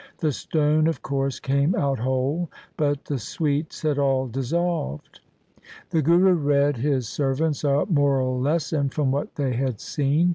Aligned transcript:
The 0.17 0.31
stone 0.31 0.87
of 0.87 1.03
course 1.03 1.39
came 1.39 1.75
out 1.75 1.99
whole, 1.99 2.49
but 2.75 3.05
the 3.05 3.19
sweets 3.19 3.83
had 3.83 3.99
all 3.99 4.25
dissolved. 4.25 5.19
The 5.91 6.01
Guru 6.01 6.33
read 6.33 6.77
his 6.77 7.07
servants 7.07 7.63
a 7.63 7.85
moral 7.85 8.39
lesson 8.39 8.89
from 8.89 9.11
what 9.11 9.35
they 9.35 9.53
had 9.53 9.79
seen. 9.79 10.29